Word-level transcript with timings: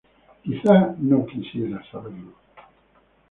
Quizá 0.43 0.77
no 1.09 1.19
quiera 1.29 1.79
saberlo"". 1.91 2.33